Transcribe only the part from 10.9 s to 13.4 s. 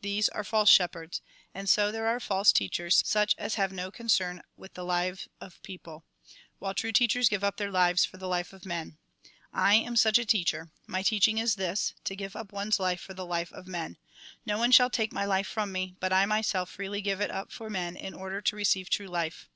teaching is this,— to give up one's life for the